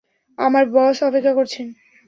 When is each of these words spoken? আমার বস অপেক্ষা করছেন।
আমার 0.37 0.63
বস 0.73 0.97
অপেক্ষা 1.03 1.33
করছেন। 1.35 1.67